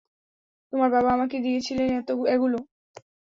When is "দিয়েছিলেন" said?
1.39-1.87